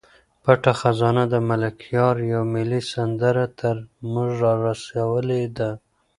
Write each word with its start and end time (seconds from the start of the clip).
پټه 0.43 0.71
خزانه 0.79 1.23
د 1.33 1.35
ملکیار 1.49 2.15
یوه 2.33 2.45
ملي 2.55 2.81
سندره 2.93 3.45
تر 3.59 3.75
موږ 4.11 4.29
را 4.41 4.53
رسولې 4.67 5.43
ده. 5.57 5.69